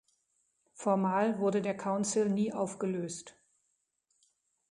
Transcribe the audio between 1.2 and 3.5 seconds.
wurde der Council nie aufgelöst.